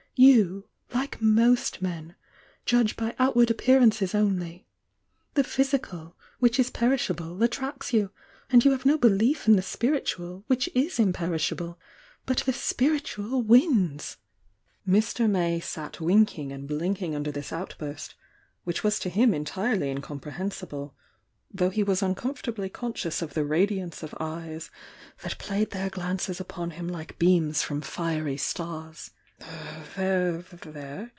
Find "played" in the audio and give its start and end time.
25.39-25.71